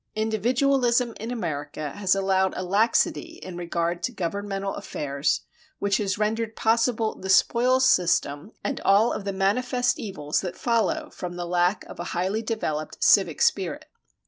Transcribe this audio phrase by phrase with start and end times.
[0.15, 5.41] Individualism in America has allowed a laxity in regard to governmental affairs
[5.77, 11.35] which has rendered possible the spoils system and all the manifest evils that follow from
[11.35, 13.85] the lack of a highly developed civic spirit.